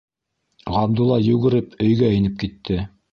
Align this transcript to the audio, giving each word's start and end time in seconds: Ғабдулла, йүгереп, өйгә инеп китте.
Ғабдулла, 0.75 1.19
йүгереп, 1.27 1.75
өйгә 1.89 2.09
инеп 2.17 2.41
китте. 2.45 2.79